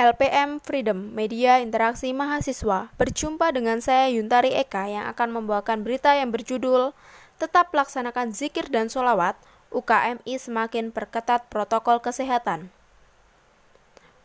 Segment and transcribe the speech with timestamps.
[0.00, 6.32] LPM Freedom Media Interaksi Mahasiswa berjumpa dengan saya Yuntari Eka yang akan membawakan berita yang
[6.32, 6.96] berjudul
[7.36, 9.36] Tetap laksanakan zikir dan solawat,
[9.68, 12.72] UKMI semakin perketat protokol kesehatan.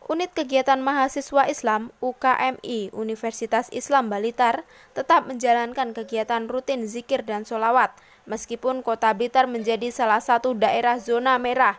[0.08, 4.64] Unit Kegiatan Mahasiswa Islam UKMI Universitas Islam Balitar
[4.96, 7.92] tetap menjalankan kegiatan rutin zikir dan solawat,
[8.24, 11.76] meskipun kota Blitar menjadi salah satu daerah zona merah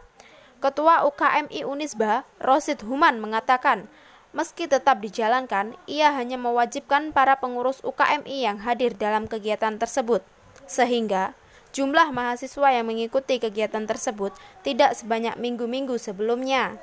[0.58, 3.86] Ketua UKMI Unisba, Rosid Human mengatakan,
[4.34, 10.26] meski tetap dijalankan, ia hanya mewajibkan para pengurus UKMI yang hadir dalam kegiatan tersebut.
[10.66, 11.38] Sehingga
[11.78, 14.34] jumlah mahasiswa yang mengikuti kegiatan tersebut
[14.66, 16.82] tidak sebanyak minggu-minggu sebelumnya.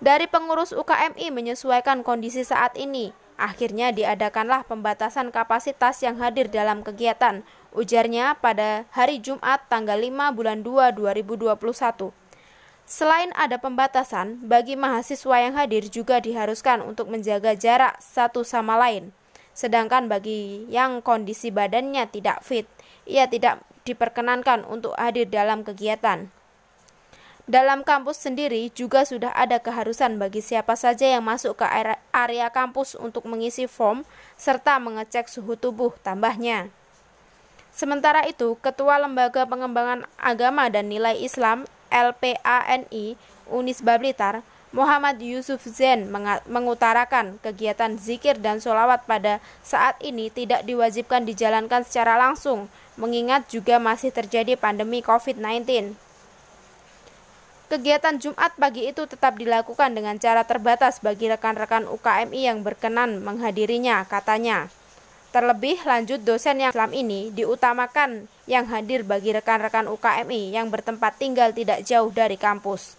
[0.00, 7.44] Dari pengurus UKMI menyesuaikan kondisi saat ini, akhirnya diadakanlah pembatasan kapasitas yang hadir dalam kegiatan,
[7.76, 12.27] ujarnya pada hari Jumat tanggal 5 bulan 2 2021.
[12.88, 19.12] Selain ada pembatasan, bagi mahasiswa yang hadir juga diharuskan untuk menjaga jarak satu sama lain.
[19.52, 22.64] Sedangkan bagi yang kondisi badannya tidak fit,
[23.04, 26.32] ia tidak diperkenankan untuk hadir dalam kegiatan.
[27.44, 31.68] Dalam kampus sendiri juga sudah ada keharusan bagi siapa saja yang masuk ke
[32.12, 34.08] area kampus untuk mengisi form
[34.40, 36.72] serta mengecek suhu tubuh tambahnya.
[37.68, 43.16] Sementara itu, Ketua Lembaga Pengembangan Agama dan Nilai Islam LPANI
[43.48, 46.12] Unisba Blitar, Muhammad Yusuf Zen
[46.44, 52.68] mengutarakan kegiatan zikir dan solawat pada saat ini tidak diwajibkan dijalankan secara langsung,
[53.00, 55.96] mengingat juga masih terjadi pandemi COVID-19.
[57.68, 64.04] Kegiatan Jumat pagi itu tetap dilakukan dengan cara terbatas bagi rekan-rekan UKMI yang berkenan menghadirinya,
[64.08, 64.72] katanya.
[65.28, 71.52] Terlebih lanjut dosen yang Islam ini diutamakan yang hadir bagi rekan-rekan UKMI yang bertempat tinggal
[71.52, 72.96] tidak jauh dari kampus.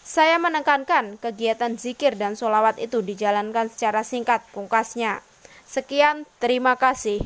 [0.00, 5.20] Saya menekankan kegiatan zikir dan solawat itu dijalankan secara singkat pungkasnya.
[5.68, 7.20] Sekian, terima kasih.